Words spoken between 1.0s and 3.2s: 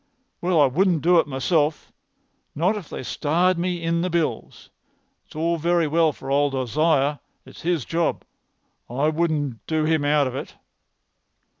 do it myself—not if they